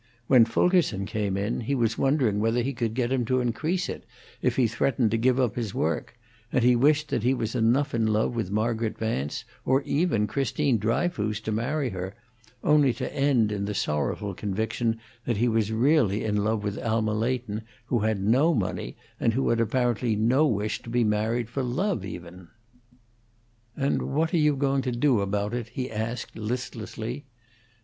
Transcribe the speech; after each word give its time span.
When 0.25 0.45
Fulkerson 0.45 1.05
came 1.05 1.37
in 1.37 1.59
he 1.61 1.75
was 1.75 1.95
wondering 1.95 2.39
whether 2.39 2.63
he 2.63 2.73
could 2.73 2.95
get 2.95 3.11
him 3.11 3.23
to 3.25 3.39
increase 3.39 3.87
it, 3.87 4.03
if 4.41 4.55
he 4.55 4.65
threatened 4.65 5.11
to 5.11 5.17
give 5.19 5.39
up 5.39 5.55
his 5.55 5.75
work, 5.75 6.17
and 6.51 6.63
he 6.63 6.75
wished 6.75 7.09
that 7.09 7.21
he 7.21 7.35
was 7.35 7.53
enough 7.53 7.93
in 7.93 8.07
love 8.07 8.35
with 8.35 8.49
Margaret 8.49 8.97
Vance, 8.97 9.45
or 9.63 9.83
even 9.83 10.25
Christine 10.25 10.79
Dryfoos, 10.79 11.39
to 11.41 11.51
marry 11.51 11.91
her, 11.91 12.15
only 12.63 12.93
to 12.93 13.13
end 13.15 13.51
in 13.51 13.65
the 13.65 13.75
sorrowful 13.75 14.33
conviction 14.33 14.99
that 15.25 15.37
he 15.37 15.47
was 15.47 15.71
really 15.71 16.23
in 16.23 16.43
love 16.43 16.63
with 16.63 16.79
Alma 16.79 17.13
Leighton, 17.13 17.61
who 17.85 17.99
had 17.99 18.23
no 18.23 18.55
money, 18.55 18.97
and 19.19 19.33
who 19.35 19.49
had 19.49 19.59
apparently 19.59 20.15
no 20.15 20.47
wish 20.47 20.81
to 20.81 20.89
be 20.89 21.03
married 21.03 21.47
for 21.47 21.61
love, 21.61 22.03
even. 22.03 22.47
"And 23.77 24.01
what 24.11 24.33
are 24.33 24.37
you 24.37 24.55
going 24.55 24.81
to 24.81 24.91
do 24.91 25.21
about 25.21 25.53
it?" 25.53 25.67
he 25.69 25.91
asked, 25.91 26.35
listlessly. 26.35 27.25